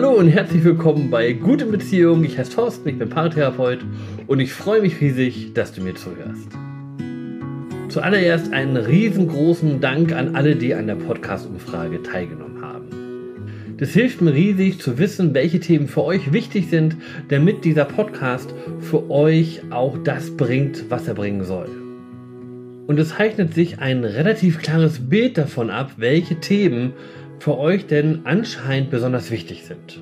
Hallo 0.00 0.12
und 0.12 0.28
herzlich 0.28 0.62
willkommen 0.62 1.10
bei 1.10 1.32
Gute 1.32 1.66
Beziehung. 1.66 2.22
Ich 2.22 2.38
heiße 2.38 2.52
Thorsten, 2.52 2.88
ich 2.88 3.00
bin 3.00 3.08
Paartherapeut 3.08 3.80
und 4.28 4.38
ich 4.38 4.52
freue 4.52 4.80
mich 4.80 5.00
riesig, 5.00 5.54
dass 5.54 5.72
du 5.72 5.82
mir 5.82 5.96
zuhörst. 5.96 6.52
Zuallererst 7.88 8.52
einen 8.52 8.76
riesengroßen 8.76 9.80
Dank 9.80 10.12
an 10.12 10.36
alle, 10.36 10.54
die 10.54 10.72
an 10.72 10.86
der 10.86 10.94
Podcast-Umfrage 10.94 12.00
teilgenommen 12.04 12.62
haben. 12.62 13.76
Das 13.78 13.90
hilft 13.90 14.22
mir 14.22 14.32
riesig 14.32 14.78
zu 14.78 14.98
wissen, 14.98 15.34
welche 15.34 15.58
Themen 15.58 15.88
für 15.88 16.04
euch 16.04 16.32
wichtig 16.32 16.70
sind, 16.70 16.94
damit 17.28 17.64
dieser 17.64 17.84
Podcast 17.84 18.54
für 18.78 19.10
euch 19.10 19.62
auch 19.70 19.98
das 20.04 20.30
bringt, 20.30 20.88
was 20.90 21.08
er 21.08 21.14
bringen 21.14 21.42
soll. 21.42 21.70
Und 22.86 23.00
es 23.00 23.08
zeichnet 23.08 23.52
sich 23.52 23.80
ein 23.80 24.04
relativ 24.04 24.60
klares 24.60 25.08
Bild 25.08 25.38
davon 25.38 25.70
ab, 25.70 25.94
welche 25.96 26.36
Themen 26.36 26.92
für 27.38 27.58
euch 27.58 27.86
denn 27.86 28.20
anscheinend 28.24 28.90
besonders 28.90 29.30
wichtig 29.30 29.64
sind. 29.64 30.00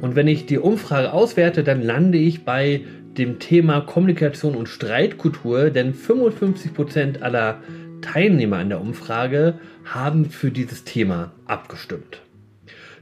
Und 0.00 0.14
wenn 0.14 0.28
ich 0.28 0.46
die 0.46 0.58
Umfrage 0.58 1.12
auswerte, 1.12 1.64
dann 1.64 1.82
lande 1.82 2.18
ich 2.18 2.44
bei 2.44 2.82
dem 3.16 3.38
Thema 3.40 3.80
Kommunikation 3.80 4.54
und 4.54 4.68
Streitkultur, 4.68 5.70
denn 5.70 5.94
55% 5.94 7.20
aller 7.20 7.60
Teilnehmer 8.00 8.58
an 8.58 8.68
der 8.68 8.80
Umfrage 8.80 9.58
haben 9.84 10.26
für 10.26 10.50
dieses 10.50 10.84
Thema 10.84 11.32
abgestimmt. 11.46 12.22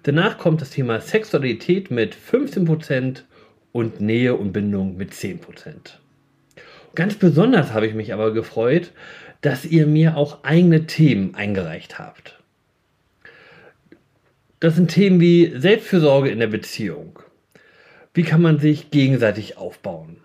Danach 0.05 0.39
kommt 0.39 0.61
das 0.61 0.71
Thema 0.71 1.01
Sexualität 1.01 1.91
mit 1.91 2.15
15% 2.15 3.23
und 3.73 4.01
Nähe 4.01 4.35
und 4.35 4.53
Bindung 4.53 4.97
mit 4.97 5.13
10%. 5.13 5.39
Ganz 6.95 7.15
besonders 7.17 7.75
habe 7.75 7.87
ich 7.87 7.95
mich 7.95 8.15
aber 8.15 8.33
gefreut, 8.33 8.93
dass 9.43 9.67
ihr 9.67 9.87
mir 9.87 10.17
auch 10.17 10.45
eigene 10.45 10.87
Themen 10.87 11.35
eingereicht 11.35 11.99
habt. 11.99 12.39
Das 14.59 14.75
sind 14.75 14.91
Themen 14.91 15.21
wie 15.21 15.53
Selbstfürsorge 15.55 16.31
in 16.31 16.39
der 16.39 16.47
Beziehung, 16.47 17.19
wie 18.15 18.23
kann 18.23 18.41
man 18.41 18.59
sich 18.59 18.91
gegenseitig 18.91 19.59
aufbauen? 19.59 20.17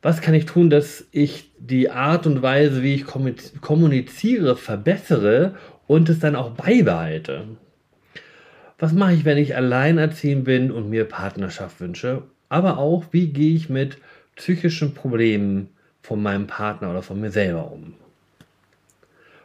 Was 0.00 0.22
kann 0.22 0.32
ich 0.32 0.46
tun, 0.46 0.70
dass 0.70 1.06
ich 1.10 1.50
die 1.58 1.90
Art 1.90 2.26
und 2.26 2.40
Weise, 2.40 2.82
wie 2.82 2.94
ich 2.94 3.04
kommuniziere, 3.04 4.56
verbessere 4.56 5.56
und 5.86 6.08
es 6.08 6.20
dann 6.20 6.36
auch 6.36 6.52
beibehalte? 6.52 7.44
Was 8.78 8.92
mache 8.92 9.12
ich, 9.12 9.24
wenn 9.26 9.36
ich 9.36 9.54
alleinerziehend 9.54 10.44
bin 10.44 10.70
und 10.70 10.88
mir 10.88 11.04
Partnerschaft 11.04 11.80
wünsche? 11.80 12.22
Aber 12.48 12.78
auch, 12.78 13.04
wie 13.10 13.26
gehe 13.26 13.54
ich 13.54 13.68
mit 13.68 13.98
psychischen 14.36 14.94
Problemen 14.94 15.68
von 16.00 16.22
meinem 16.22 16.46
Partner 16.46 16.90
oder 16.90 17.02
von 17.02 17.20
mir 17.20 17.30
selber 17.30 17.70
um? 17.70 17.94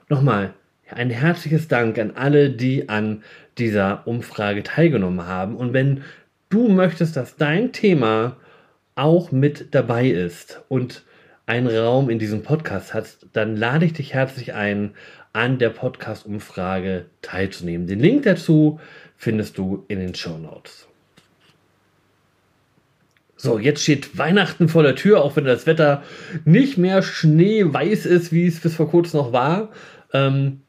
Nochmal, 0.07 0.53
ein 0.89 1.09
herzliches 1.09 1.67
Dank 1.67 1.97
an 1.97 2.11
alle, 2.15 2.51
die 2.51 2.89
an 2.89 3.23
dieser 3.57 4.07
Umfrage 4.07 4.63
teilgenommen 4.63 5.27
haben. 5.27 5.55
Und 5.55 5.73
wenn 5.73 6.03
du 6.49 6.69
möchtest, 6.69 7.15
dass 7.15 7.35
dein 7.35 7.71
Thema 7.71 8.37
auch 8.95 9.31
mit 9.31 9.73
dabei 9.73 10.07
ist 10.07 10.61
und 10.69 11.03
einen 11.45 11.67
Raum 11.67 12.09
in 12.09 12.19
diesem 12.19 12.43
Podcast 12.43 12.93
hat, 12.93 13.17
dann 13.33 13.57
lade 13.57 13.85
ich 13.85 13.93
dich 13.93 14.13
herzlich 14.13 14.53
ein, 14.53 14.91
an 15.33 15.57
der 15.57 15.69
Podcast-Umfrage 15.69 17.05
teilzunehmen. 17.21 17.87
Den 17.87 17.99
Link 17.99 18.23
dazu 18.23 18.79
findest 19.17 19.57
du 19.57 19.83
in 19.87 19.99
den 19.99 20.13
Show 20.13 20.37
Notes. 20.37 20.87
So, 23.35 23.59
jetzt 23.59 23.81
steht 23.81 24.17
Weihnachten 24.17 24.69
vor 24.69 24.83
der 24.83 24.95
Tür, 24.95 25.21
auch 25.21 25.35
wenn 25.35 25.43
das 25.43 25.65
Wetter 25.65 26.03
nicht 26.45 26.77
mehr 26.77 27.01
schneeweiß 27.01 28.05
ist, 28.05 28.31
wie 28.31 28.47
es 28.47 28.61
bis 28.61 28.75
vor 28.75 28.89
kurzem 28.89 29.19
noch 29.19 29.33
war. 29.33 29.69
Ähm, 30.13 30.61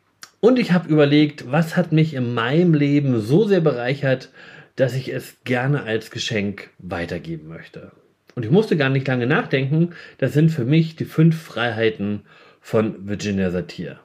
und 0.44 0.58
ich 0.58 0.72
habe 0.72 0.90
überlegt, 0.90 1.50
was 1.50 1.74
hat 1.74 1.90
mich 1.90 2.12
in 2.12 2.34
meinem 2.34 2.74
Leben 2.74 3.18
so 3.18 3.44
sehr 3.44 3.62
bereichert, 3.62 4.28
dass 4.76 4.94
ich 4.94 5.10
es 5.10 5.38
gerne 5.44 5.84
als 5.84 6.10
Geschenk 6.10 6.68
weitergeben 6.76 7.48
möchte. 7.48 7.92
Und 8.34 8.44
ich 8.44 8.50
musste 8.50 8.76
gar 8.76 8.90
nicht 8.90 9.08
lange 9.08 9.26
nachdenken. 9.26 9.94
Das 10.18 10.34
sind 10.34 10.50
für 10.50 10.66
mich 10.66 10.96
die 10.96 11.06
fünf 11.06 11.40
Freiheiten 11.40 12.24
von 12.60 13.08
Virginia 13.08 13.50
Satir. 13.50 14.00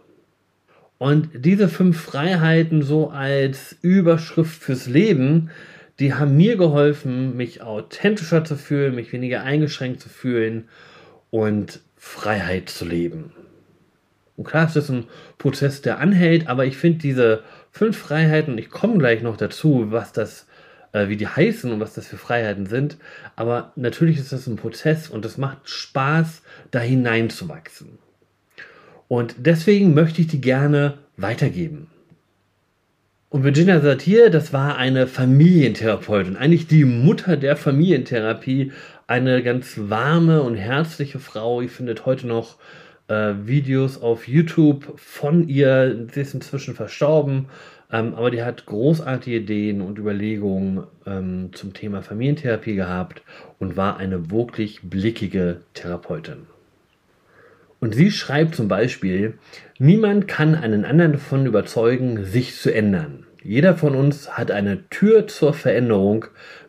Und 0.97 1.28
diese 1.34 1.68
fünf 1.68 2.00
Freiheiten 2.00 2.84
so 2.84 3.09
als 3.09 3.75
Überschrift 3.81 4.64
fürs 4.64 4.88
Leben, 4.88 5.50
die 6.00 6.14
haben 6.14 6.38
mir 6.38 6.56
geholfen, 6.56 7.35
mich 7.35 7.64
authentischer 7.64 8.46
zu 8.46 8.56
fühlen, 8.56 8.96
mich 8.96 9.12
weniger 9.12 9.44
eingeschränkt 9.44 10.00
zu 10.00 10.08
fühlen 10.08 10.69
und 11.31 11.81
Freiheit 11.97 12.69
zu 12.69 12.85
leben. 12.85 13.34
Und 14.40 14.46
klar, 14.46 14.68
es 14.68 14.78
ist 14.78 14.88
ein 14.90 15.04
Prozess, 15.38 15.82
der 15.82 16.00
anhält, 16.00 16.48
aber 16.48 16.66
ich 16.66 16.78
finde 16.78 17.00
diese 17.00 17.44
fünf 17.72 17.98
Freiheiten, 17.98 18.58
ich 18.58 18.70
komme 18.70 18.98
gleich 18.98 19.22
noch 19.22 19.36
dazu, 19.36 19.88
was 19.90 20.14
das 20.14 20.48
äh, 20.94 21.10
wie 21.10 21.18
die 21.18 21.28
heißen 21.28 21.70
und 21.70 21.82
was 21.82 21.94
das 21.94 22.08
für 22.08 22.16
Freiheiten 22.16 22.66
sind. 22.66 22.96
Aber 23.36 23.74
natürlich 23.76 24.18
ist 24.18 24.32
das 24.32 24.48
ein 24.48 24.56
Prozess 24.56 25.10
und 25.10 25.26
es 25.26 25.38
macht 25.38 25.70
Spaß, 25.70 26.42
da 26.72 26.80
hineinzuwachsen. 26.80 28.00
Und 29.10 29.36
deswegen 29.40 29.94
möchte 29.94 30.22
ich 30.22 30.28
die 30.28 30.40
gerne 30.40 31.00
weitergeben. 31.18 31.88
Und 33.28 33.44
Virginia 33.44 33.82
Satir, 33.82 34.30
das 34.30 34.54
war 34.54 34.78
eine 34.78 35.06
Familientherapeutin, 35.06 36.38
eigentlich 36.38 36.68
die 36.68 36.86
Mutter 36.86 37.36
der 37.36 37.58
Familientherapie, 37.58 38.72
eine 39.06 39.44
ganz 39.44 39.74
warme 39.76 40.44
und 40.44 40.56
herzliche 40.56 41.20
Frau. 41.20 41.60
Ihr 41.60 41.68
findet 41.68 42.06
heute 42.06 42.26
noch 42.26 42.56
äh, 43.09 43.34
Videos 43.46 44.02
auf 44.02 44.28
YouTube 44.28 44.94
von 44.97 45.47
ihr. 45.47 46.08
Sie 46.14 46.22
ist 46.22 46.34
inzwischen 46.34 46.75
verstorben, 46.75 47.47
ähm, 47.92 48.14
aber 48.16 48.31
die 48.31 48.44
hat 48.44 48.66
großartige 48.66 49.38
Ideen 49.38 49.81
und 49.81 49.97
Überlegungen 49.97 50.84
ähm, 51.06 51.50
zum 51.53 51.74
Thema 51.74 52.02
Familientherapie 52.02 52.75
gehabt 52.75 53.22
und 53.58 53.75
war 53.75 53.97
eine 53.97 54.31
wirklich 54.31 54.81
blickige 54.84 55.62
Therapeutin. 55.74 56.47
Und 57.80 57.96
sie 57.96 58.12
schreibt 58.12 58.56
zum 58.56 58.68
Beispiel, 58.68 59.38
niemand 59.78 60.28
kann 60.28 60.56
einen 60.56 60.86
anderen 60.86 61.14
davon 61.14 61.46
überzeugen, 61.46 62.26
sich 62.26 62.56
zu 62.56 62.74
ändern. 62.74 63.26
Jeder 63.41 63.76
von 63.76 63.96
uns 63.96 64.38
hat 64.38 64.52
eine 64.52 64.90
Tür 64.90 65.28
zur 65.28 65.53
Veränderung, 65.53 66.26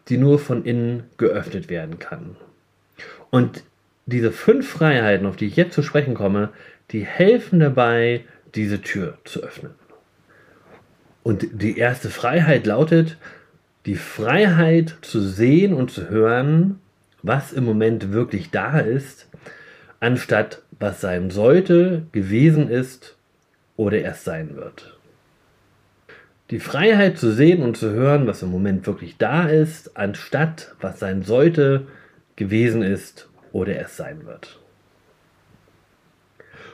die 0.09 0.19
nur 0.19 0.39
von 0.39 0.65
innen 0.65 1.03
geöffnet 1.17 1.69
werden 1.69 1.99
kann. 1.99 2.37
Und 3.31 3.65
diese 4.10 4.32
fünf 4.32 4.69
Freiheiten, 4.69 5.26
auf 5.26 5.37
die 5.37 5.47
ich 5.47 5.56
jetzt 5.56 5.75
zu 5.75 5.82
sprechen 5.82 6.15
komme, 6.15 6.50
die 6.91 7.04
helfen 7.04 7.60
dabei, 7.60 8.25
diese 8.54 8.82
Tür 8.82 9.19
zu 9.25 9.43
öffnen. 9.43 9.72
Und 11.22 11.47
die 11.53 11.78
erste 11.78 12.10
Freiheit 12.10 12.66
lautet, 12.66 13.16
die 13.87 13.97
Freiheit 13.97 14.97
zu 15.03 15.21
sehen 15.21 15.72
und 15.72 15.91
zu 15.91 16.09
hören, 16.09 16.81
was 17.22 17.53
im 17.53 17.65
Moment 17.65 18.12
wirklich 18.12 18.50
da 18.50 18.78
ist, 18.78 19.28
anstatt 20.00 20.62
was 20.78 21.00
sein 21.00 21.31
sollte, 21.31 22.03
gewesen 22.12 22.69
ist 22.69 23.16
oder 23.77 23.98
erst 23.98 24.25
sein 24.25 24.56
wird. 24.56 24.97
Die 26.50 26.59
Freiheit 26.60 27.19
zu 27.19 27.31
sehen 27.32 27.62
und 27.62 27.77
zu 27.77 27.91
hören, 27.91 28.27
was 28.27 28.42
im 28.42 28.50
Moment 28.50 28.87
wirklich 28.87 29.16
da 29.19 29.48
ist, 29.48 29.97
anstatt 29.97 30.75
was 30.81 30.98
sein 30.98 31.22
sollte, 31.22 31.87
gewesen 32.37 32.82
ist 32.82 33.30
oder 33.53 33.75
erst 33.75 33.97
sein 33.97 34.27
wird. 34.27 34.59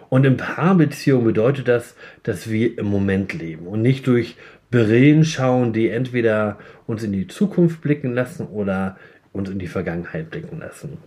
Und 0.08 0.24
in 0.24 0.36
Paarbeziehung 0.36 1.24
bedeutet 1.24 1.68
das, 1.68 1.96
dass 2.22 2.50
wir 2.50 2.78
im 2.78 2.86
Moment 2.86 3.32
leben 3.32 3.66
und 3.66 3.82
nicht 3.82 4.06
durch 4.06 4.36
Brillen 4.70 5.24
schauen, 5.24 5.72
die 5.72 5.88
entweder 5.88 6.58
uns 6.86 7.02
in 7.02 7.12
die 7.12 7.26
Zukunft 7.26 7.80
blicken 7.80 8.14
lassen 8.14 8.46
oder 8.46 8.96
uns 9.32 9.50
in 9.50 9.58
die 9.58 9.66
Vergangenheit 9.66 10.30
blicken 10.30 10.58
lassen. 10.58 10.98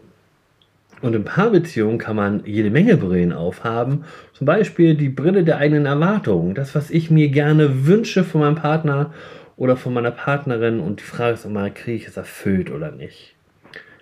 Und 1.02 1.16
in 1.16 1.24
Paarbeziehungen 1.24 1.98
kann 1.98 2.16
man 2.16 2.46
jede 2.46 2.70
Menge 2.70 2.98
Brillen 2.98 3.32
aufhaben. 3.32 4.04
Zum 4.34 4.46
Beispiel 4.46 4.96
die 4.96 5.10
Brille 5.10 5.44
der 5.44 5.58
eigenen 5.58 5.86
Erwartungen. 5.86 6.56
Das, 6.56 6.76
was 6.76 6.92
ich 6.92 7.10
mir 7.10 7.30
gerne 7.30 7.86
wünsche 7.86 8.24
von 8.26 8.42
meinem 8.42 8.56
Partner 8.56 9.14
oder 9.56 9.78
von 9.78 9.94
meiner 9.94 10.12
Partnerin. 10.12 10.82
Und 10.82 11.00
die 11.00 11.06
Frage 11.06 11.36
ist 11.36 11.46
immer, 11.46 11.70
kriege 11.70 11.98
ich 11.98 12.08
es 12.08 12.18
erfüllt 12.18 12.70
oder 12.70 12.92
nicht? 12.92 13.36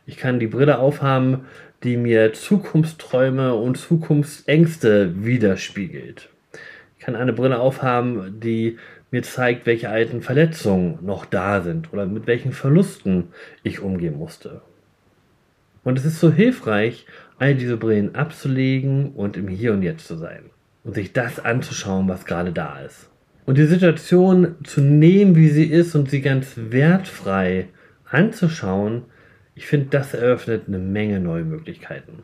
Ich 0.07 0.15
kann 0.15 0.39
die 0.39 0.47
Brille 0.47 0.79
aufhaben, 0.79 1.41
die 1.83 1.97
mir 1.97 2.31
Zukunftsträume 2.31 3.53
und 3.53 3.77
Zukunftsängste 3.77 5.25
widerspiegelt. 5.25 6.29
Ich 6.97 7.05
kann 7.05 7.17
eine 7.17 7.33
Brille 7.33 7.59
aufhaben, 7.59 8.39
die 8.39 8.77
mir 9.11 9.23
zeigt, 9.23 9.65
welche 9.65 9.89
alten 9.89 10.21
Verletzungen 10.21 10.99
noch 11.01 11.25
da 11.25 11.61
sind 11.61 11.91
oder 11.91 12.05
mit 12.05 12.25
welchen 12.25 12.53
Verlusten 12.53 13.25
ich 13.63 13.81
umgehen 13.81 14.17
musste. 14.17 14.61
Und 15.83 15.99
es 15.99 16.05
ist 16.05 16.21
so 16.21 16.31
hilfreich, 16.31 17.05
all 17.37 17.55
diese 17.55 17.75
Brillen 17.75 18.15
abzulegen 18.15 19.11
und 19.11 19.35
im 19.35 19.49
Hier 19.49 19.73
und 19.73 19.83
Jetzt 19.83 20.07
zu 20.07 20.15
sein 20.15 20.45
und 20.85 20.95
sich 20.95 21.11
das 21.11 21.43
anzuschauen, 21.43 22.07
was 22.07 22.25
gerade 22.25 22.53
da 22.53 22.79
ist. 22.79 23.09
Und 23.45 23.57
die 23.57 23.65
Situation 23.65 24.55
zu 24.63 24.79
nehmen, 24.79 25.35
wie 25.35 25.49
sie 25.49 25.65
ist 25.65 25.95
und 25.95 26.09
sie 26.09 26.21
ganz 26.21 26.53
wertfrei 26.55 27.67
anzuschauen, 28.09 29.03
ich 29.57 29.65
finde, 29.65 29.87
das 29.89 30.13
eröffnet 30.13 30.65
eine 30.67 30.77
Menge 30.77 31.19
neue 31.19 31.43
Möglichkeiten. 31.43 32.23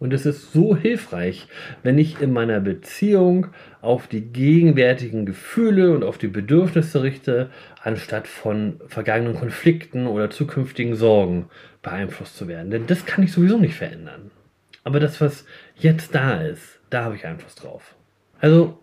Und 0.00 0.12
es 0.12 0.26
ist 0.26 0.52
so 0.52 0.76
hilfreich, 0.76 1.46
wenn 1.84 1.96
ich 1.96 2.20
in 2.20 2.32
meiner 2.32 2.58
Beziehung 2.58 3.46
auf 3.80 4.08
die 4.08 4.20
gegenwärtigen 4.20 5.24
Gefühle 5.26 5.94
und 5.94 6.02
auf 6.02 6.18
die 6.18 6.26
Bedürfnisse 6.26 7.04
richte, 7.04 7.50
anstatt 7.82 8.26
von 8.26 8.80
vergangenen 8.88 9.36
Konflikten 9.36 10.08
oder 10.08 10.28
zukünftigen 10.28 10.96
Sorgen 10.96 11.48
beeinflusst 11.82 12.36
zu 12.36 12.48
werden. 12.48 12.70
Denn 12.70 12.88
das 12.88 13.06
kann 13.06 13.22
ich 13.22 13.32
sowieso 13.32 13.58
nicht 13.58 13.76
verändern. 13.76 14.32
Aber 14.82 14.98
das, 14.98 15.20
was 15.20 15.46
jetzt 15.76 16.16
da 16.16 16.42
ist, 16.42 16.80
da 16.90 17.04
habe 17.04 17.14
ich 17.14 17.26
Einfluss 17.26 17.54
drauf. 17.54 17.94
Also 18.40 18.82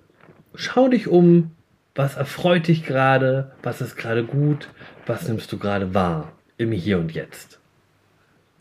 schau 0.56 0.88
dich 0.88 1.09
um, 1.09 1.51
was 1.95 2.15
erfreut 2.15 2.68
dich 2.69 2.85
gerade, 2.85 3.51
was 3.62 3.81
ist 3.81 3.97
gerade 3.97 4.24
gut, 4.24 4.69
was 5.06 5.27
nimmst 5.27 5.51
du 5.51 5.59
gerade 5.59 5.94
wahr 5.94 6.31
im 6.57 6.71
Hier 6.71 6.97
und 6.97 7.12
Jetzt. 7.12 7.59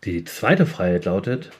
Die 0.04 0.24
zweite 0.24 0.66
Freiheit 0.66 1.04
lautet, 1.04 1.50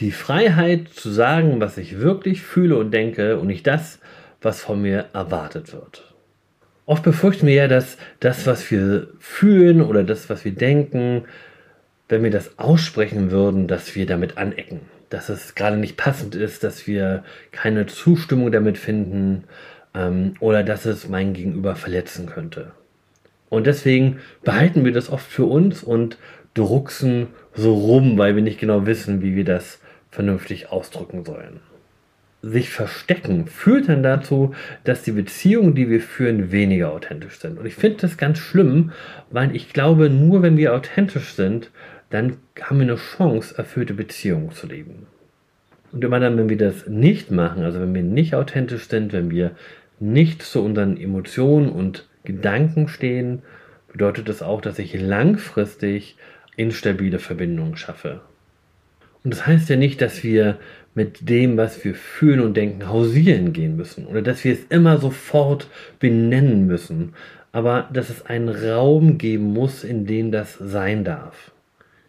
die 0.00 0.12
Freiheit 0.12 0.90
zu 0.90 1.10
sagen, 1.10 1.60
was 1.60 1.78
ich 1.78 1.98
wirklich 1.98 2.42
fühle 2.42 2.76
und 2.76 2.90
denke 2.90 3.38
und 3.38 3.46
nicht 3.46 3.66
das, 3.66 4.00
was 4.42 4.60
von 4.60 4.82
mir 4.82 5.06
erwartet 5.14 5.72
wird. 5.72 6.14
Oft 6.84 7.02
befürchten 7.02 7.46
wir 7.46 7.54
ja, 7.54 7.68
dass 7.68 7.96
das, 8.20 8.46
was 8.46 8.70
wir 8.70 9.08
fühlen 9.18 9.80
oder 9.80 10.04
das, 10.04 10.28
was 10.28 10.44
wir 10.44 10.52
denken, 10.52 11.24
wenn 12.10 12.22
wir 12.22 12.30
das 12.30 12.58
aussprechen 12.58 13.30
würden, 13.30 13.66
dass 13.66 13.94
wir 13.94 14.04
damit 14.04 14.36
anecken. 14.36 14.80
Dass 15.08 15.30
es 15.30 15.54
gerade 15.54 15.78
nicht 15.78 15.96
passend 15.96 16.34
ist, 16.34 16.64
dass 16.64 16.86
wir 16.86 17.24
keine 17.50 17.86
Zustimmung 17.86 18.52
damit 18.52 18.76
finden 18.76 19.44
ähm, 19.94 20.34
oder 20.38 20.62
dass 20.62 20.84
es 20.84 21.08
mein 21.08 21.32
Gegenüber 21.32 21.76
verletzen 21.76 22.26
könnte. 22.26 22.72
Und 23.48 23.66
deswegen 23.66 24.18
behalten 24.44 24.84
wir 24.84 24.92
das 24.92 25.08
oft 25.08 25.26
für 25.26 25.46
uns 25.46 25.82
und 25.82 26.18
drucksen 26.56 27.28
so 27.54 27.74
rum, 27.74 28.18
weil 28.18 28.34
wir 28.34 28.42
nicht 28.42 28.58
genau 28.60 28.86
wissen, 28.86 29.22
wie 29.22 29.36
wir 29.36 29.44
das 29.44 29.80
vernünftig 30.10 30.70
ausdrücken 30.70 31.24
sollen. 31.24 31.60
Sich 32.42 32.70
verstecken 32.70 33.46
führt 33.46 33.88
dann 33.88 34.02
dazu, 34.02 34.54
dass 34.84 35.02
die 35.02 35.12
Beziehungen, 35.12 35.74
die 35.74 35.90
wir 35.90 36.00
führen, 36.00 36.52
weniger 36.52 36.92
authentisch 36.92 37.38
sind. 37.38 37.58
Und 37.58 37.66
ich 37.66 37.74
finde 37.74 37.98
das 38.02 38.16
ganz 38.16 38.38
schlimm, 38.38 38.92
weil 39.30 39.54
ich 39.56 39.72
glaube, 39.72 40.10
nur 40.10 40.42
wenn 40.42 40.56
wir 40.56 40.74
authentisch 40.74 41.34
sind, 41.34 41.70
dann 42.10 42.36
haben 42.60 42.78
wir 42.78 42.86
eine 42.86 42.96
Chance, 42.96 43.56
erfüllte 43.58 43.94
Beziehungen 43.94 44.52
zu 44.52 44.66
leben. 44.66 45.06
Und 45.92 46.04
immer 46.04 46.20
dann, 46.20 46.36
wenn 46.36 46.48
wir 46.48 46.58
das 46.58 46.86
nicht 46.86 47.30
machen, 47.30 47.64
also 47.64 47.80
wenn 47.80 47.94
wir 47.94 48.02
nicht 48.02 48.34
authentisch 48.34 48.88
sind, 48.88 49.12
wenn 49.12 49.30
wir 49.30 49.52
nicht 49.98 50.42
zu 50.42 50.62
unseren 50.62 50.96
Emotionen 50.96 51.68
und 51.68 52.06
Gedanken 52.24 52.88
stehen, 52.88 53.42
bedeutet 53.90 54.28
das 54.28 54.42
auch, 54.42 54.60
dass 54.60 54.78
ich 54.78 55.00
langfristig 55.00 56.16
instabile 56.56 57.18
Verbindungen 57.18 57.76
schaffe. 57.76 58.20
Und 59.24 59.32
das 59.32 59.46
heißt 59.46 59.68
ja 59.68 59.76
nicht, 59.76 60.00
dass 60.00 60.22
wir 60.22 60.58
mit 60.94 61.28
dem, 61.28 61.56
was 61.56 61.84
wir 61.84 61.94
fühlen 61.94 62.40
und 62.40 62.56
denken, 62.56 62.88
hausieren 62.88 63.52
gehen 63.52 63.76
müssen 63.76 64.06
oder 64.06 64.22
dass 64.22 64.44
wir 64.44 64.52
es 64.52 64.64
immer 64.70 64.98
sofort 64.98 65.68
benennen 65.98 66.66
müssen, 66.66 67.14
aber 67.52 67.88
dass 67.92 68.08
es 68.08 68.26
einen 68.26 68.48
Raum 68.48 69.18
geben 69.18 69.52
muss, 69.52 69.84
in 69.84 70.06
dem 70.06 70.30
das 70.30 70.54
sein 70.58 71.04
darf, 71.04 71.52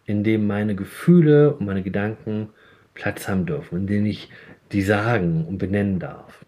in 0.06 0.24
dem 0.24 0.48
meine 0.48 0.76
Gefühle 0.76 1.54
und 1.54 1.66
meine 1.66 1.84
Gedanken 1.84 2.50
Platz 2.94 3.28
haben 3.28 3.46
dürfen, 3.46 3.80
in 3.80 3.88
dem 3.88 4.06
ich 4.06 4.30
die 4.72 4.82
sagen 4.82 5.46
und 5.48 5.58
benennen 5.58 6.00
darf. 6.00 6.46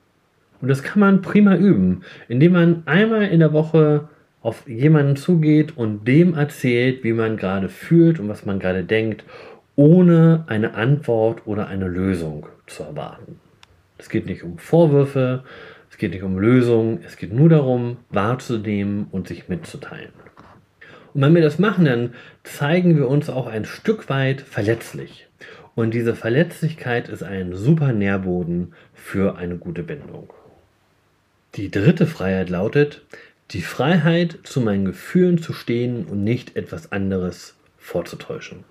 Und 0.62 0.68
das 0.68 0.84
kann 0.84 1.00
man 1.00 1.22
prima 1.22 1.56
üben, 1.56 2.04
indem 2.28 2.54
man 2.54 2.84
einmal 2.86 3.24
in 3.24 3.40
der 3.40 3.54
Woche 3.54 4.10
auf 4.42 4.68
jemanden 4.68 5.16
zugeht 5.16 5.76
und 5.78 6.08
dem 6.08 6.34
erzählt, 6.34 7.04
wie 7.04 7.14
man 7.14 7.38
gerade 7.38 7.70
fühlt 7.70 8.20
und 8.20 8.30
was 8.30 8.46
man 8.46 8.60
gerade 8.60 8.84
denkt 8.84 9.24
ohne 9.76 10.44
eine 10.48 10.74
Antwort 10.74 11.48
oder 11.48 11.68
eine 11.68 11.88
Lösung 11.88 12.48
zu 12.68 12.84
erwarten. 12.84 13.40
Es 13.98 14.10
geht 14.10 14.26
nicht 14.26 14.44
um 14.44 14.58
Vorwürfe, 14.58 15.46
es 15.90 15.98
geht 15.98 16.12
nicht 16.12 16.24
um 16.24 16.38
Lösungen, 16.38 17.00
es 17.06 17.16
geht 17.16 17.32
nur 17.32 17.48
darum, 17.48 17.96
wahrzunehmen 18.10 19.08
und 19.12 19.30
sich 19.30 19.48
mitzuteilen. 19.48 20.12
Und 21.14 21.22
wenn 21.22 21.34
wir 21.34 21.42
das 21.42 21.60
machen, 21.60 21.86
dann 21.86 22.14
zeigen 22.44 22.98
wir 22.98 23.08
uns 23.08 23.30
auch 23.30 23.48
ein 23.48 23.64
Stück 23.64 24.10
weit 24.10 24.42
verletzlich. 24.42 25.28
Und 25.76 25.94
diese 25.94 26.14
Verletzlichkeit 26.14 27.08
ist 27.08 27.24
ein 27.24 27.56
super 27.56 27.94
Nährboden 27.94 28.74
für 28.94 29.38
eine 29.38 29.56
gute 29.56 29.84
Bindung. 29.84 30.34
Die 31.56 31.72
dritte 31.72 32.06
Freiheit 32.06 32.50
lautet, 32.50 33.02
die 33.52 33.62
Freiheit, 33.62 34.40
zu 34.44 34.62
meinen 34.62 34.86
Gefühlen 34.86 35.42
zu 35.42 35.54
stehen 35.54 36.06
und 36.06 36.24
nicht 36.24 36.56
etwas 36.56 36.92
anderes 36.92 37.56
vorzutäuschen. 37.78 38.64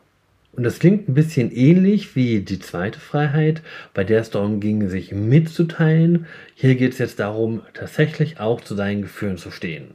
Und 0.52 0.64
das 0.64 0.78
klingt 0.78 1.08
ein 1.08 1.14
bisschen 1.14 1.52
ähnlich 1.52 2.16
wie 2.16 2.40
die 2.40 2.58
zweite 2.58 2.98
Freiheit, 2.98 3.62
bei 3.94 4.02
der 4.02 4.20
es 4.20 4.30
darum 4.30 4.60
ging, 4.60 4.88
sich 4.88 5.12
mitzuteilen. 5.12 6.26
Hier 6.54 6.75
geht 6.75 6.92
es 6.92 6.98
jetzt 6.98 7.20
darum, 7.20 7.62
tatsächlich 7.75 8.40
auch 8.40 8.60
zu 8.60 8.75
seinen 8.75 9.02
Gefühlen 9.02 9.36
zu 9.36 9.50
stehen. 9.50 9.94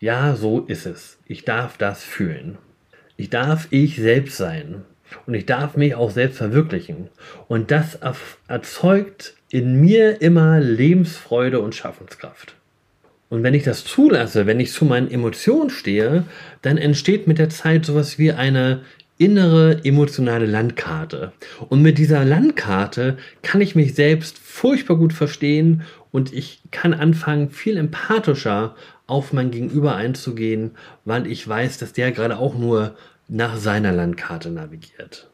Ja, 0.00 0.36
so 0.36 0.60
ist 0.60 0.86
es. 0.86 1.18
Ich 1.26 1.44
darf 1.44 1.76
das 1.76 2.04
fühlen. 2.04 2.56
Ich 3.16 3.30
darf 3.30 3.66
ich 3.70 3.96
selbst 3.96 4.36
sein. 4.36 4.84
Und 5.26 5.34
ich 5.34 5.46
darf 5.46 5.76
mich 5.76 5.94
auch 5.94 6.10
selbst 6.10 6.38
verwirklichen. 6.38 7.08
Und 7.48 7.70
das 7.70 7.98
erzeugt 8.46 9.34
in 9.50 9.80
mir 9.80 10.22
immer 10.22 10.60
Lebensfreude 10.60 11.60
und 11.60 11.74
Schaffenskraft. 11.74 12.57
Und 13.30 13.42
wenn 13.42 13.54
ich 13.54 13.62
das 13.62 13.84
zulasse, 13.84 14.46
wenn 14.46 14.60
ich 14.60 14.72
zu 14.72 14.84
meinen 14.84 15.10
Emotionen 15.10 15.70
stehe, 15.70 16.24
dann 16.62 16.78
entsteht 16.78 17.26
mit 17.26 17.38
der 17.38 17.50
Zeit 17.50 17.84
sowas 17.84 18.18
wie 18.18 18.32
eine 18.32 18.80
innere 19.18 19.84
emotionale 19.84 20.46
Landkarte. 20.46 21.32
Und 21.68 21.82
mit 21.82 21.98
dieser 21.98 22.24
Landkarte 22.24 23.18
kann 23.42 23.60
ich 23.60 23.74
mich 23.74 23.94
selbst 23.94 24.38
furchtbar 24.38 24.96
gut 24.96 25.12
verstehen 25.12 25.82
und 26.10 26.32
ich 26.32 26.62
kann 26.70 26.94
anfangen, 26.94 27.50
viel 27.50 27.76
empathischer 27.76 28.76
auf 29.06 29.32
mein 29.32 29.50
Gegenüber 29.50 29.96
einzugehen, 29.96 30.72
weil 31.04 31.26
ich 31.26 31.46
weiß, 31.46 31.78
dass 31.78 31.92
der 31.92 32.12
gerade 32.12 32.38
auch 32.38 32.56
nur 32.56 32.96
nach 33.28 33.56
seiner 33.56 33.92
Landkarte 33.92 34.50
navigiert. 34.50 35.28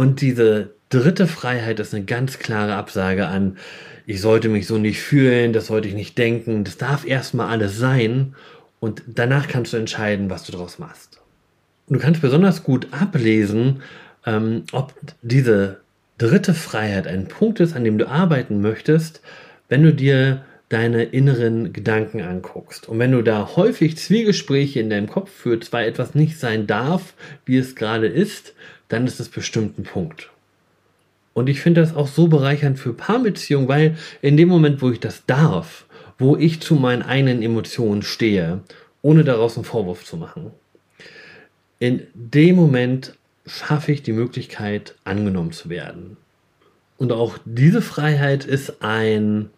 Und 0.00 0.22
diese 0.22 0.70
dritte 0.88 1.26
Freiheit 1.26 1.78
ist 1.78 1.92
eine 1.92 2.06
ganz 2.06 2.38
klare 2.38 2.76
Absage 2.76 3.26
an, 3.26 3.58
ich 4.06 4.22
sollte 4.22 4.48
mich 4.48 4.66
so 4.66 4.78
nicht 4.78 5.02
fühlen, 5.02 5.52
das 5.52 5.66
sollte 5.66 5.88
ich 5.88 5.94
nicht 5.94 6.16
denken, 6.16 6.64
das 6.64 6.78
darf 6.78 7.06
erstmal 7.06 7.48
alles 7.48 7.76
sein 7.76 8.34
und 8.78 9.02
danach 9.06 9.46
kannst 9.46 9.74
du 9.74 9.76
entscheiden, 9.76 10.30
was 10.30 10.44
du 10.44 10.52
daraus 10.52 10.78
machst. 10.78 11.20
Und 11.86 11.96
du 11.96 12.00
kannst 12.00 12.22
besonders 12.22 12.64
gut 12.64 12.86
ablesen, 12.92 13.82
ähm, 14.24 14.62
ob 14.72 14.94
diese 15.20 15.80
dritte 16.16 16.54
Freiheit 16.54 17.06
ein 17.06 17.28
Punkt 17.28 17.60
ist, 17.60 17.76
an 17.76 17.84
dem 17.84 17.98
du 17.98 18.08
arbeiten 18.08 18.62
möchtest, 18.62 19.20
wenn 19.68 19.82
du 19.82 19.92
dir 19.92 20.46
deine 20.70 21.02
inneren 21.02 21.74
Gedanken 21.74 22.22
anguckst. 22.22 22.88
Und 22.88 22.98
wenn 23.00 23.12
du 23.12 23.20
da 23.20 23.50
häufig 23.54 23.98
Zwiegespräche 23.98 24.80
in 24.80 24.88
deinem 24.88 25.08
Kopf 25.08 25.30
führst, 25.30 25.74
weil 25.74 25.86
etwas 25.86 26.14
nicht 26.14 26.38
sein 26.38 26.66
darf, 26.66 27.12
wie 27.44 27.58
es 27.58 27.76
gerade 27.76 28.06
ist, 28.06 28.54
dann 28.90 29.06
ist 29.06 29.20
es 29.20 29.30
bestimmt 29.30 29.78
ein 29.78 29.84
Punkt. 29.84 30.30
Und 31.32 31.48
ich 31.48 31.60
finde 31.60 31.80
das 31.80 31.94
auch 31.94 32.08
so 32.08 32.28
bereichernd 32.28 32.78
für 32.78 32.92
Paarbeziehungen, 32.92 33.68
weil 33.68 33.96
in 34.20 34.36
dem 34.36 34.48
Moment, 34.48 34.82
wo 34.82 34.90
ich 34.90 35.00
das 35.00 35.24
darf, 35.26 35.86
wo 36.18 36.36
ich 36.36 36.60
zu 36.60 36.74
meinen 36.74 37.02
eigenen 37.02 37.42
Emotionen 37.42 38.02
stehe, 38.02 38.60
ohne 39.00 39.24
daraus 39.24 39.56
einen 39.56 39.64
Vorwurf 39.64 40.04
zu 40.04 40.16
machen, 40.16 40.50
in 41.78 42.06
dem 42.14 42.56
Moment 42.56 43.14
schaffe 43.46 43.92
ich 43.92 44.02
die 44.02 44.12
Möglichkeit, 44.12 44.96
angenommen 45.04 45.52
zu 45.52 45.70
werden. 45.70 46.18
Und 46.98 47.12
auch 47.12 47.38
diese 47.46 47.80
Freiheit 47.80 48.44
ist 48.44 48.82
ein 48.82 49.48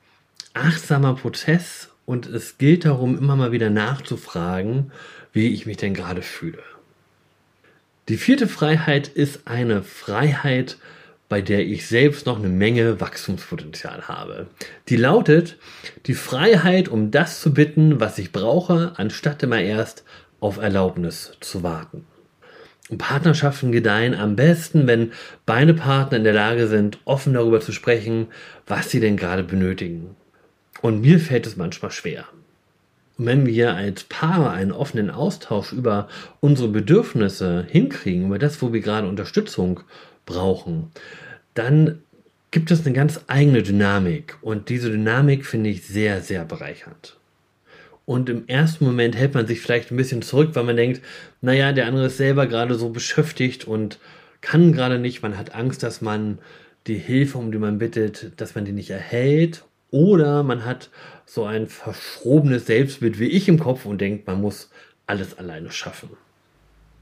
achtsamer 0.55 1.15
Prozess 1.15 1.89
und 2.07 2.27
es 2.27 2.59
gilt 2.59 2.85
darum, 2.85 3.19
immer 3.19 3.35
mal 3.35 3.51
wieder 3.51 3.71
nachzufragen, 3.71 4.93
wie 5.33 5.49
ich 5.49 5.67
mich 5.67 5.79
denn 5.79 5.95
gerade 5.95 6.23
fühle. 6.23 6.63
Die 8.09 8.17
vierte 8.17 8.49
Freiheit 8.49 9.07
ist 9.09 9.47
eine 9.47 9.83
Freiheit, 9.83 10.77
bei 11.29 11.41
der 11.41 11.65
ich 11.65 11.87
selbst 11.87 12.27
noch 12.27 12.39
eine 12.39 12.49
Menge 12.49 13.01
Wachstumspotenzial 13.01 14.09
habe. 14.09 14.49
Die 14.89 14.97
lautet, 14.97 15.57
die 16.07 16.15
Freiheit, 16.15 16.89
um 16.89 17.11
das 17.11 17.41
zu 17.41 17.55
bitten, 17.55 18.01
was 18.01 18.19
ich 18.19 18.33
brauche, 18.33 18.93
anstatt 18.97 19.43
immer 19.43 19.61
erst 19.61 20.05
auf 20.41 20.59
Erlaubnis 20.59 21.33
zu 21.41 21.63
warten. 21.63 22.05
Partnerschaften 22.99 23.73
gedeihen 23.73 24.15
am 24.15 24.37
besten, 24.37 24.87
wenn 24.87 25.13
beide 25.47 25.73
Partner 25.73 26.19
in 26.19 26.25
der 26.25 26.35
Lage 26.35 26.67
sind, 26.67 26.99
offen 27.05 27.33
darüber 27.33 27.61
zu 27.61 27.73
sprechen, 27.73 28.27
was 28.67 28.91
sie 28.91 29.01
denn 29.01 29.17
gerade 29.17 29.45
benötigen. 29.45 30.17
Und 30.83 31.01
mir 31.01 31.21
fällt 31.21 31.47
es 31.47 31.57
manchmal 31.57 31.93
schwer. 31.93 32.27
Und 33.19 33.27
wenn 33.27 33.47
wir 33.47 33.75
als 33.75 34.05
Paar 34.05 34.53
einen 34.53 34.73
offenen 34.73 35.11
Austausch 35.11 35.73
über 35.73 36.09
unsere 36.41 36.69
Bedürfnisse 36.69 37.67
hinkriegen, 37.69 38.27
über 38.27 38.39
das, 38.39 38.63
wo 38.63 38.73
wir 38.73 38.81
gerade 38.81 39.09
Unterstützung 39.09 39.81
brauchen, 40.27 40.91
dann 41.55 42.01
gibt 42.51 42.71
es 42.71 42.85
eine 42.85 42.95
ganz 42.95 43.21
eigene 43.27 43.63
Dynamik. 43.63 44.37
Und 44.41 44.69
diese 44.69 44.91
Dynamik 44.91 45.47
finde 45.47 45.71
ich 45.71 45.87
sehr, 45.87 46.21
sehr 46.21 46.45
bereichernd. 46.45 47.17
Und 48.05 48.29
im 48.29 48.47
ersten 48.49 48.85
Moment 48.85 49.17
hält 49.17 49.35
man 49.35 49.47
sich 49.47 49.61
vielleicht 49.61 49.91
ein 49.91 49.97
bisschen 49.97 50.23
zurück, 50.23 50.51
weil 50.55 50.65
man 50.65 50.77
denkt, 50.77 51.01
naja, 51.41 51.73
der 51.73 51.87
andere 51.87 52.07
ist 52.07 52.17
selber 52.17 52.47
gerade 52.47 52.75
so 52.75 52.91
beschäftigt 52.91 53.67
und 53.67 53.99
kann 54.41 54.73
gerade 54.73 54.99
nicht. 54.99 55.23
Man 55.23 55.39
hat 55.39 55.55
Angst, 55.55 55.83
dass 55.83 56.01
man 56.01 56.39
die 56.87 56.99
Hilfe, 56.99 57.39
um 57.39 57.53
die 57.53 57.59
man 57.59 57.79
bittet, 57.79 58.33
dass 58.37 58.55
man 58.55 58.65
die 58.65 58.73
nicht 58.73 58.91
erhält. 58.91 59.65
Oder 59.93 60.43
man 60.43 60.65
hat 60.65 60.91
so 61.27 61.45
ein 61.45 61.69
verschrobenes 61.69 62.67
Selbstbild 62.67 63.21
wie 63.21 63.29
ich 63.29 63.47
im 63.47 63.61
Kopf 63.61 63.85
und 63.85 64.01
denkt, 64.01 64.27
man 64.27 64.41
muss 64.41 64.71
alles 65.07 65.39
alleine 65.39 65.71
schaffen. 65.71 66.11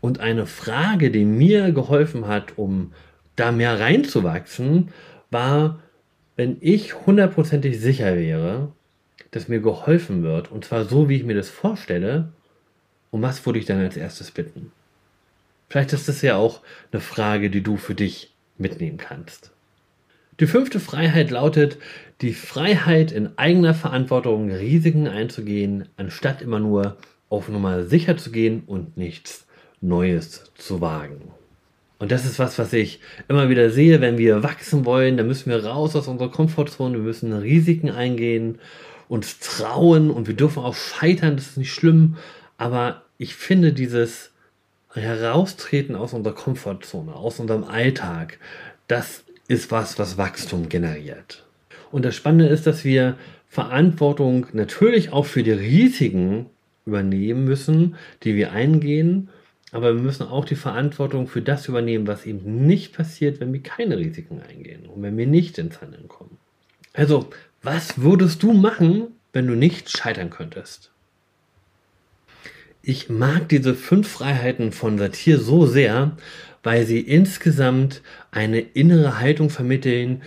Und 0.03 0.19
eine 0.19 0.47
Frage, 0.47 1.11
die 1.11 1.25
mir 1.25 1.73
geholfen 1.73 2.27
hat, 2.27 2.59
um 2.59 2.93
da 3.37 3.53
mehr 3.53 3.79
reinzuwachsen, 3.79 4.89
war, 5.31 5.81
wenn 6.37 6.57
ich 6.61 7.07
hundertprozentig 7.07 7.81
sicher 7.81 8.17
wäre, 8.17 8.73
dass 9.31 9.47
mir 9.47 9.61
geholfen 9.61 10.25
wird, 10.25 10.51
und 10.51 10.65
zwar 10.65 10.85
so, 10.85 11.09
wie 11.09 11.17
ich 11.17 11.25
mir 11.25 11.37
das 11.37 11.49
vorstelle, 11.49 12.33
um 13.13 13.23
was 13.23 13.47
würde 13.47 13.61
ich 13.61 13.67
dann 13.67 13.81
als 13.81 13.97
erstes 13.97 14.33
bitten? 14.33 14.73
Vielleicht 15.69 15.93
ist 15.93 16.09
das 16.09 16.23
ja 16.23 16.37
auch 16.37 16.61
eine 16.91 17.01
Frage, 17.01 17.51
die 17.51 17.63
du 17.63 17.77
für 17.77 17.95
dich 17.95 18.35
mitnehmen 18.59 18.99
kannst. 18.99 19.53
Die 20.41 20.47
fünfte 20.47 20.81
Freiheit 20.81 21.31
lautet, 21.31 21.77
die 22.23 22.33
Freiheit 22.33 23.13
in 23.13 23.37
eigener 23.37 23.75
Verantwortung 23.75 24.51
Risiken 24.51 25.07
einzugehen, 25.07 25.85
anstatt 25.99 26.41
immer 26.41 26.59
nur 26.59 26.97
auf 27.29 27.51
Nummer 27.51 27.85
sicher 27.85 28.17
zu 28.17 28.31
gehen 28.31 28.63
und 28.67 28.97
nichts 28.97 29.47
Neues 29.83 30.51
zu 30.55 30.81
wagen. 30.81 31.31
Und 31.99 32.11
das 32.11 32.25
ist 32.25 32.39
was, 32.39 32.59
was 32.59 32.73
ich 32.73 33.01
immer 33.29 33.51
wieder 33.51 33.69
sehe, 33.69 34.01
wenn 34.01 34.17
wir 34.17 34.43
wachsen 34.43 34.87
wollen, 34.87 35.19
dann 35.19 35.27
müssen 35.27 35.51
wir 35.51 35.63
raus 35.63 35.95
aus 35.95 36.09
unserer 36.09 36.31
Komfortzone, 36.31 36.95
wir 36.95 37.05
müssen 37.05 37.35
Risiken 37.35 37.91
eingehen, 37.91 38.59
uns 39.09 39.41
trauen 39.41 40.11
und 40.11 40.27
wir 40.27 40.35
dürfen 40.35 40.63
auch 40.63 40.75
scheitern, 40.75 41.37
das 41.37 41.49
ist 41.49 41.57
nicht 41.59 41.75
schlimm, 41.75 42.17
aber 42.57 43.03
ich 43.19 43.35
finde 43.35 43.75
dieses 43.75 44.31
Heraustreten 44.95 45.97
aus 45.97 46.15
unserer 46.15 46.35
Komfortzone, 46.35 47.15
aus 47.15 47.39
unserem 47.41 47.65
Alltag, 47.65 48.39
das 48.89 49.25
ist 49.51 49.73
was, 49.73 49.99
was 49.99 50.17
Wachstum 50.17 50.69
generiert. 50.69 51.45
Und 51.91 52.05
das 52.05 52.15
Spannende 52.15 52.47
ist, 52.47 52.69
dass 52.69 52.85
wir 52.85 53.17
Verantwortung 53.49 54.47
natürlich 54.53 55.13
auch 55.13 55.27
für 55.27 55.43
die 55.43 55.51
Risiken 55.51 56.47
übernehmen 56.87 57.47
müssen, 57.47 57.97
die 58.23 58.37
wir 58.37 58.53
eingehen, 58.53 59.29
aber 59.73 59.95
wir 59.95 60.03
müssen 60.03 60.29
auch 60.29 60.45
die 60.45 60.55
Verantwortung 60.55 61.27
für 61.27 61.43
das 61.43 61.67
übernehmen, 61.67 62.07
was 62.07 62.27
eben 62.27 62.65
nicht 62.65 62.95
passiert, 62.95 63.41
wenn 63.41 63.53
wir 63.53 63.61
keine 63.61 63.99
Risiken 63.99 64.41
eingehen 64.41 64.87
und 64.87 65.03
wenn 65.03 65.17
wir 65.19 65.27
nicht 65.27 65.59
ins 65.59 65.81
Handeln 65.81 66.07
kommen. 66.07 66.39
Also, 66.93 67.29
was 67.61 68.01
würdest 68.01 68.45
du 68.45 68.53
machen, 68.53 69.09
wenn 69.33 69.49
du 69.49 69.57
nicht 69.57 69.91
scheitern 69.91 70.31
könntest? 70.31 70.93
Ich 72.83 73.11
mag 73.11 73.49
diese 73.51 73.75
fünf 73.75 74.09
Freiheiten 74.09 74.73
von 74.73 74.97
Satir 74.97 75.39
so 75.39 75.67
sehr, 75.67 76.17
weil 76.63 76.87
sie 76.87 77.01
insgesamt 77.01 78.01
eine 78.31 78.61
innere 78.61 79.19
Haltung 79.19 79.51
vermitteln, 79.51 80.23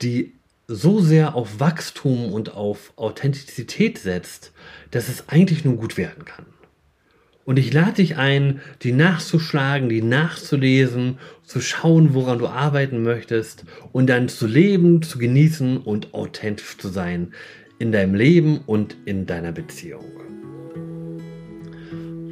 die 0.00 0.32
so 0.66 1.00
sehr 1.00 1.34
auf 1.34 1.60
Wachstum 1.60 2.32
und 2.32 2.54
auf 2.54 2.92
Authentizität 2.96 3.98
setzt, 3.98 4.52
dass 4.90 5.08
es 5.08 5.28
eigentlich 5.28 5.64
nur 5.64 5.76
gut 5.76 5.96
werden 5.96 6.24
kann. 6.24 6.46
Und 7.44 7.58
ich 7.58 7.72
lade 7.72 7.94
dich 7.94 8.16
ein, 8.16 8.60
die 8.82 8.92
nachzuschlagen, 8.92 9.88
die 9.88 10.02
nachzulesen, 10.02 11.18
zu 11.44 11.62
schauen, 11.62 12.12
woran 12.12 12.38
du 12.38 12.46
arbeiten 12.46 13.02
möchtest 13.02 13.64
und 13.92 14.08
dann 14.08 14.28
zu 14.28 14.46
leben, 14.46 15.02
zu 15.02 15.18
genießen 15.18 15.78
und 15.78 16.12
authentisch 16.12 16.76
zu 16.76 16.88
sein 16.88 17.32
in 17.78 17.92
deinem 17.92 18.14
Leben 18.14 18.58
und 18.66 18.96
in 19.06 19.24
deiner 19.24 19.52
Beziehung. 19.52 20.04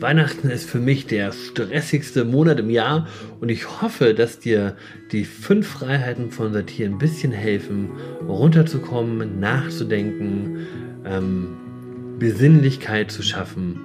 Weihnachten 0.01 0.51
ist 0.51 0.69
für 0.69 0.79
mich 0.79 1.07
der 1.07 1.33
stressigste 1.33 2.25
Monat 2.25 2.61
im 2.61 2.69
Jahr 2.69 3.09
und 3.41 3.49
ich 3.49 3.81
hoffe, 3.81 4.13
dass 4.13 4.39
dir 4.39 4.77
die 5.11 5.25
fünf 5.25 5.67
Freiheiten 5.67 6.31
von 6.31 6.53
Satir 6.53 6.87
ein 6.87 6.99
bisschen 6.99 7.33
helfen, 7.33 7.91
runterzukommen, 8.29 9.41
nachzudenken, 9.41 10.67
ähm, 11.07 11.57
Besinnlichkeit 12.19 13.11
zu 13.11 13.23
schaffen 13.23 13.81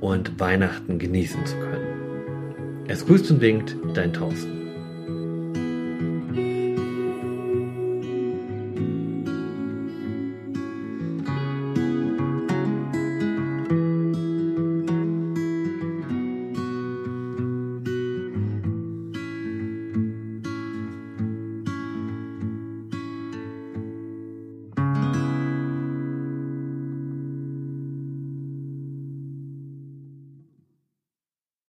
und 0.00 0.40
Weihnachten 0.40 0.98
genießen 0.98 1.46
zu 1.46 1.56
können. 1.56 2.84
Es 2.88 3.06
grüßt 3.06 3.30
und 3.30 3.40
winkt, 3.40 3.76
dein 3.94 4.12
Thorsten. 4.12 4.63